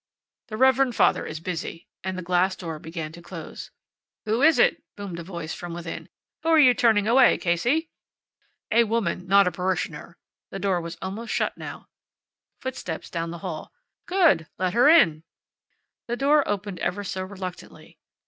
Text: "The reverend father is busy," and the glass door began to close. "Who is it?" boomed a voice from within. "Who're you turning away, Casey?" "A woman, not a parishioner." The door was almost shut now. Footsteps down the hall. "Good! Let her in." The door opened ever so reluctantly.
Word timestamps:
"The 0.47 0.57
reverend 0.57 0.95
father 0.95 1.27
is 1.27 1.39
busy," 1.39 1.87
and 2.03 2.17
the 2.17 2.23
glass 2.23 2.55
door 2.55 2.79
began 2.79 3.11
to 3.11 3.21
close. 3.21 3.69
"Who 4.25 4.41
is 4.41 4.57
it?" 4.57 4.81
boomed 4.95 5.19
a 5.19 5.23
voice 5.23 5.53
from 5.53 5.75
within. 5.75 6.09
"Who're 6.41 6.57
you 6.57 6.73
turning 6.73 7.07
away, 7.07 7.37
Casey?" 7.37 7.91
"A 8.71 8.85
woman, 8.85 9.27
not 9.27 9.45
a 9.47 9.51
parishioner." 9.51 10.17
The 10.49 10.57
door 10.57 10.81
was 10.81 10.97
almost 11.03 11.31
shut 11.31 11.55
now. 11.55 11.87
Footsteps 12.61 13.11
down 13.11 13.29
the 13.29 13.37
hall. 13.45 13.73
"Good! 14.07 14.47
Let 14.57 14.73
her 14.73 14.89
in." 14.89 15.21
The 16.07 16.17
door 16.17 16.47
opened 16.49 16.79
ever 16.79 17.03
so 17.03 17.23
reluctantly. 17.23 17.99